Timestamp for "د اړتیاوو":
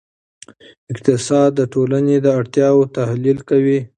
2.21-2.91